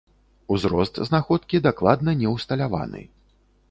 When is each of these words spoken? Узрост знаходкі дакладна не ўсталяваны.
Узрост 0.55 0.97
знаходкі 1.11 1.63
дакладна 1.69 2.19
не 2.25 2.37
ўсталяваны. 2.37 3.09